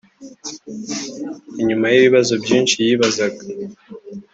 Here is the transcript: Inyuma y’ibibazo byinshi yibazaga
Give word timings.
Inyuma 1.61 1.85
y’ibibazo 1.89 2.33
byinshi 2.43 2.75
yibazaga 2.85 3.43